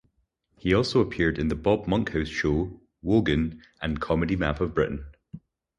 He 0.57 0.73
also 0.73 0.99
appeared 0.99 1.37
in 1.37 1.49
"The 1.49 1.55
Bob 1.55 1.85
Monkhouse 1.85 2.27
Show", 2.27 2.81
"Wogan" 3.03 3.61
and 3.83 4.01
"Comedy 4.01 4.35
Map 4.35 4.59
of 4.59 4.73
Britain". 4.73 5.05